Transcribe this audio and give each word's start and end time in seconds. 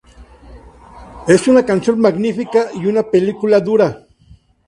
Es 1.27 1.47
una 1.47 1.63
canción 1.63 1.99
magnífica 1.99 2.69
y 2.73 2.87
una 2.87 3.03
película 3.03 3.59
dura. 3.59 4.07